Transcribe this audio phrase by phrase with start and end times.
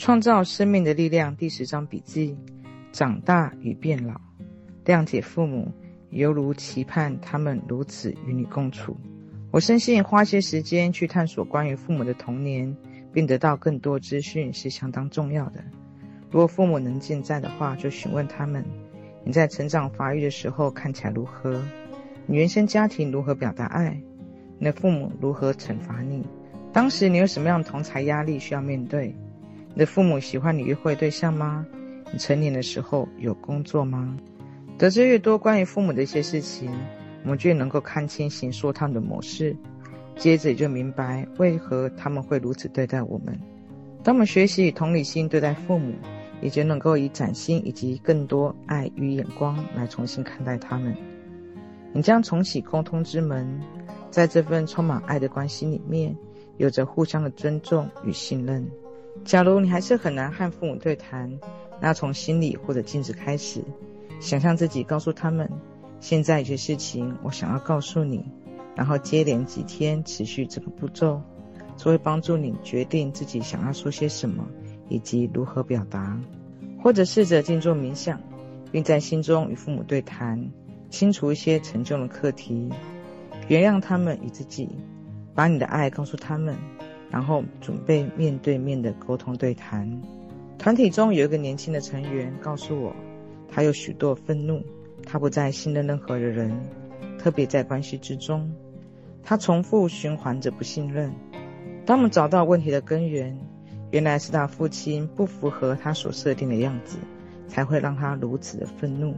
[0.00, 2.34] 创造生命的力量第十章笔记：
[2.90, 4.18] 长大与变老，
[4.86, 5.70] 谅解父母，
[6.08, 8.96] 犹如期盼他们如此与你共处。
[9.50, 12.74] 我深信，花些时间去探索关于父母的童年，
[13.12, 15.62] 并得到更多资讯是相当重要的。
[16.30, 18.64] 如果父母能健在的话，就询问他们：
[19.22, 21.62] 你在成长发育的时候看起来如何？
[22.24, 24.00] 你原生家庭如何表达爱？
[24.58, 26.26] 你的父母如何惩罚你？
[26.72, 29.14] 当时你有什么样的同侪压力需要面对？
[29.72, 31.66] 你的父母喜欢你约会对象吗？
[32.12, 34.16] 你成年的时候有工作吗？
[34.76, 36.70] 得知越多关于父母的一些事情，
[37.22, 39.56] 我们就越能够看清形塑他们的模式，
[40.16, 43.38] 接着也就明白为何他们会如此对待我们。
[44.02, 45.94] 当我们学习以同理心对待父母，
[46.40, 50.96] 也就能够以崭新以及更多爱与眼光来重新看待他们。
[51.92, 53.60] 你将重启沟通之门。
[54.10, 56.16] 在这份充满爱的关系里面，
[56.56, 58.68] 有着互相的尊重与信任。
[59.24, 61.38] 假如你还是很难和父母对谈，
[61.80, 63.62] 那从心里或者镜子开始，
[64.20, 65.50] 想象自己告诉他们，
[66.00, 68.24] 现在有些事情我想要告诉你，
[68.74, 71.20] 然后接连几天持续这个步骤，
[71.76, 74.46] 这会帮助你决定自己想要说些什么
[74.88, 76.18] 以及如何表达。
[76.82, 78.18] 或者试着静坐冥想，
[78.72, 80.50] 并在心中与父母对谈，
[80.88, 82.70] 清除一些沉重的课题。
[83.48, 84.68] 原谅他们与自己，
[85.34, 86.56] 把你的爱告诉他们，
[87.10, 90.00] 然后准备面对面的沟通对谈。
[90.58, 92.94] 团体中有一个年轻的成员告诉我，
[93.48, 94.62] 他有许多愤怒，
[95.04, 96.56] 他不再信任任何的人，
[97.18, 98.52] 特别在关系之中，
[99.22, 101.12] 他重复循环着不信任。
[101.84, 103.36] 当我们找到问题的根源，
[103.90, 106.98] 原来是他父亲不符合他所设定的样子，
[107.48, 109.14] 才会让他如此的愤怒。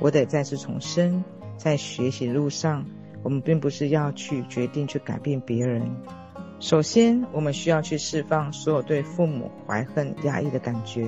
[0.00, 1.24] 我得再次重申，
[1.56, 2.84] 在学习路上。
[3.22, 5.82] 我们并不是要去决定去改变别人。
[6.64, 11.06] 首先，我们需要去释放所有对父母怀恨压抑的感觉，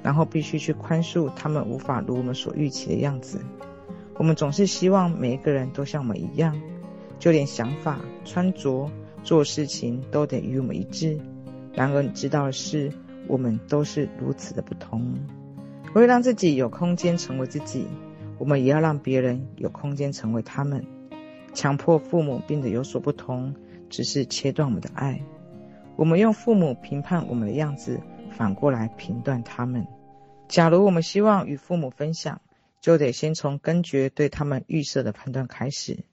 [0.00, 3.40] 然后必须去宽恕他们无法如我们所预期的样子。
[4.14, 6.56] 我们总是希望每一个人都像我们一样，
[7.18, 8.88] 就连想法、穿着、
[9.24, 11.18] 做事情都得与我们一致。
[11.74, 12.92] 然而，你知道的是，
[13.26, 15.14] 我们都是如此的不同。
[15.94, 17.88] 为了让自己有空间成为自己，
[18.38, 20.86] 我们也要让别人有空间成为他们。
[21.54, 23.52] 强迫父母变得有所不同，
[23.88, 25.20] 只是切断我们的爱。
[25.96, 29.86] 我们用父母评判我们的样子，反过来评断他们。
[30.48, 32.40] 假如我们希望与父母分享，
[32.80, 36.04] 就得先从根绝对他们预设的判断开始。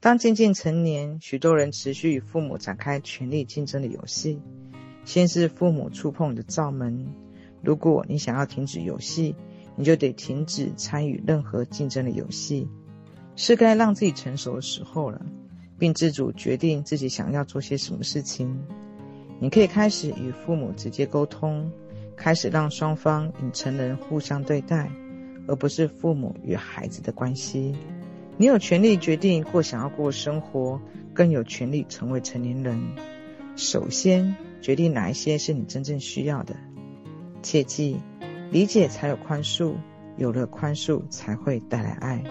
[0.00, 4.40] 当渐渐成年，许多人持续与父母展开权力竞争的游戏。
[5.04, 7.06] 先是父母触碰你的罩门，
[7.62, 9.34] 如果你想要停止游戏，
[9.76, 12.68] 你就得停止参与任何竞争的游戏。
[13.34, 15.24] 是该让自己成熟的时候了，
[15.82, 18.56] 并自主决定自己想要做些什么事情。
[19.40, 21.68] 你可以开始与父母直接沟通，
[22.14, 24.88] 开始让双方以成人互相对待，
[25.48, 27.74] 而不是父母与孩子的关系。
[28.36, 30.80] 你有权利决定过想要过生活，
[31.12, 32.80] 更有权利成为成年人。
[33.56, 36.54] 首先，决定哪一些是你真正需要的。
[37.42, 37.96] 切记，
[38.52, 39.74] 理解才有宽恕，
[40.16, 42.22] 有了宽恕才会带来爱。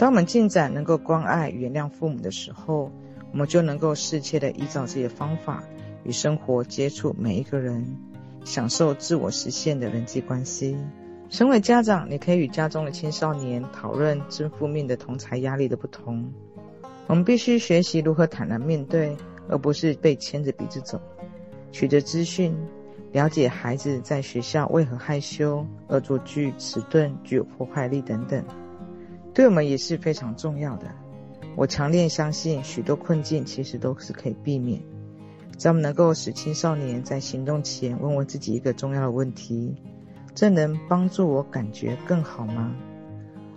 [0.00, 2.90] 当我们进展能够关爱、原谅父母的时候，
[3.32, 5.62] 我们就能够适切地依照自己的方法
[6.04, 7.98] 与生活接触每一个人，
[8.42, 10.74] 享受自我实现的人际关系。
[11.28, 16.32] 身为家长，你可以与家中的青少年讨论正负面的同侪压力的不同。
[17.06, 19.14] 我们必须学习如何坦然面对，
[19.50, 20.98] 而不是被牵着鼻子走。
[21.72, 22.56] 取得资讯，
[23.12, 28.42] 了解孩子在学校为何害羞、恶作剧、迟钝、具有破坏力等等。
[29.32, 30.90] 对我们也是非常重要的。
[31.56, 34.80] 我强烈相信，许多困境其实都是可以避免。
[35.58, 39.74] 只要我们能够使青少年在行动前问问自己一个重要的问题：
[40.34, 42.74] 这能帮助我感觉更好吗？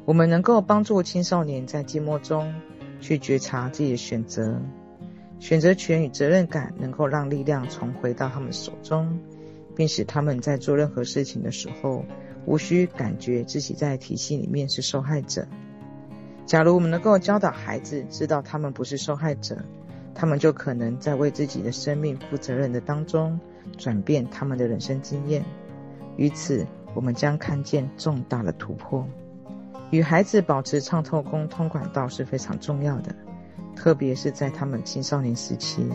[0.06, 2.54] 我们能够帮助青少年在寂寞中
[3.00, 4.62] 去觉察自己的选择，
[5.40, 9.18] 选择权与责任感能够让力量重回到他们手中，
[9.76, 12.04] 并使他们在做任何事情的时候，
[12.46, 15.48] 无需感觉自己在体系里面是受害者。
[16.46, 19.58] 假如我们能够教导孩子知道他们不是受害者，
[20.14, 23.40] 他们就可能在为自己的生命负责任的当中
[23.78, 25.44] 转变他们的人生经验。
[26.18, 29.08] 于此，我们将看见重大的突破。
[29.90, 33.16] 与孩子保持畅透沟通管道是非常重要的，
[33.76, 35.88] 特别是在他们青少年时期。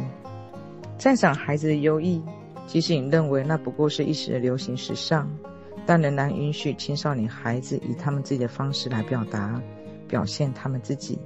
[0.96, 2.22] 赞赏孩子的优异，
[2.66, 5.28] 即使你认为那不过是一时的流行时尚。
[5.86, 9.58] 但仍然允许青少年孩子以他们自己的方式来表达、
[10.08, 11.18] 表现他们自己，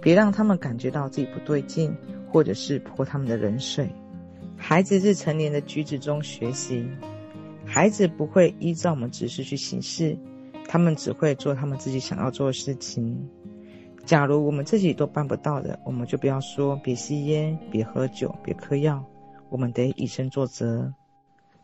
[0.00, 1.94] 别让他们感觉到自己不对劲，
[2.30, 3.90] 或者是泼他们的冷水。
[4.56, 6.86] 孩子是成年的举止中学习，
[7.66, 10.16] 孩子不会依照我们指示去行事，
[10.68, 13.28] 他们只会做他们自己想要做的事情。
[14.04, 19.04] 假如我们自己都办不到的，我们就不要说别吸烟、别喝酒、别嗑药，
[19.48, 20.92] 我们得以身作则。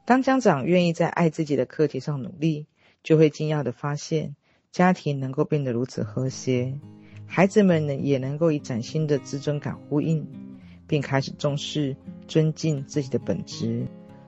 [0.05, 2.67] 当家长愿意在爱自己的课题上努力，
[3.03, 4.37] 就会惊讶地发现，
[4.79, 6.73] 家庭能够变得如此和谐，
[7.27, 10.25] 孩子们呢也能够以崭新的自尊感呼应，
[10.87, 11.97] 并开始重视、
[12.29, 13.85] 尊敬自己的本质。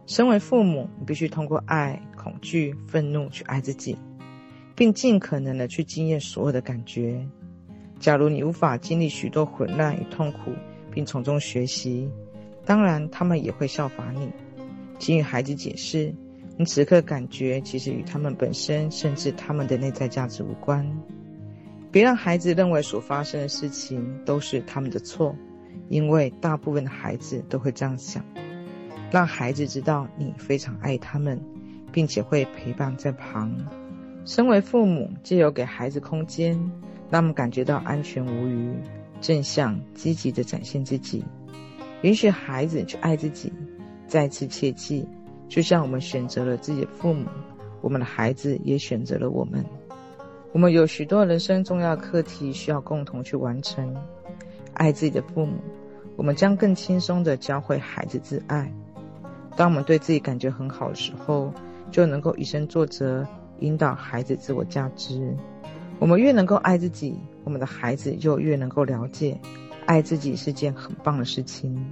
[0.07, 3.97] 身为父母，你必须通过爱、恐惧、愤怒去爱自己，
[4.75, 7.25] 并尽可能的去经验所有的感觉。
[8.01, 10.51] 假如你无法经历许多混乱与痛苦，
[10.91, 12.11] 并从中学习，
[12.65, 14.29] 当然他们也会效法你。
[14.99, 16.13] 请与孩子解释，
[16.61, 20.87] 你此刻感觉其实与他们本身，甚至他们的内在价值无关。
[21.91, 25.35] 别让孩子认为所发生的事情都是他们的错，
[25.89, 28.23] 因为大部分的孩子都会这样想。
[29.11, 31.41] 让孩子知道你非常爱他们，
[31.91, 33.57] 并且会陪伴在旁。
[34.27, 36.53] 身为父母，借由给孩子空间，
[37.09, 38.75] 让他们感觉到安全无虞，
[39.23, 41.25] 正向积极地展现自己，
[42.03, 43.51] 允许孩子去爱自己。
[44.07, 45.07] 再次切记，
[45.51, 47.27] 就像我们选择了自己的父母，
[47.81, 49.63] 我们的孩子也选择了我们。
[50.53, 53.95] 我们有许多人生重要课题需要共同去完成。
[54.75, 55.59] 爱自己的父母，
[56.15, 58.73] 我们将更轻松地教会孩子自爱。
[59.57, 61.53] 当我们对自己感觉很好的时候，
[61.91, 63.27] 就能够以身作则，
[63.59, 65.37] 引导孩子自我价值。
[65.99, 69.37] 我们越能够爱自己，我们的孩子就越能够了解，
[69.85, 71.85] 爱自己是件很棒的事情。